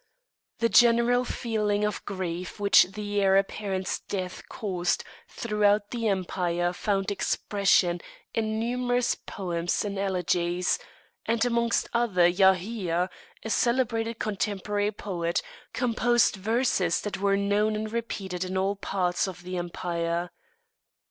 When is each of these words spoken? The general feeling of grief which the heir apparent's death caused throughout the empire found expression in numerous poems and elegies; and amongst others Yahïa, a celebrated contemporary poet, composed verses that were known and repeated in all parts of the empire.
The 0.57 0.67
general 0.69 1.23
feeling 1.23 1.85
of 1.85 2.03
grief 2.05 2.59
which 2.59 2.85
the 2.93 3.21
heir 3.21 3.37
apparent's 3.37 3.99
death 3.99 4.41
caused 4.49 5.03
throughout 5.29 5.91
the 5.91 6.07
empire 6.07 6.73
found 6.73 7.11
expression 7.11 8.01
in 8.33 8.59
numerous 8.59 9.13
poems 9.13 9.85
and 9.85 9.99
elegies; 9.99 10.79
and 11.27 11.45
amongst 11.45 11.87
others 11.93 12.39
Yahïa, 12.39 13.09
a 13.45 13.49
celebrated 13.51 14.17
contemporary 14.17 14.91
poet, 14.91 15.43
composed 15.71 16.35
verses 16.35 16.99
that 17.01 17.19
were 17.19 17.37
known 17.37 17.75
and 17.75 17.93
repeated 17.93 18.43
in 18.43 18.57
all 18.57 18.75
parts 18.75 19.27
of 19.27 19.43
the 19.43 19.55
empire. 19.55 20.31